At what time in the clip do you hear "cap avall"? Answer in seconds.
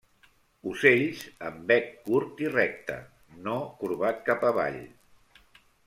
4.31-4.85